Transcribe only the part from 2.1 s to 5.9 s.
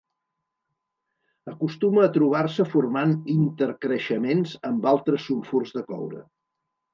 trobar-se formant intercreixements amb altres sulfurs de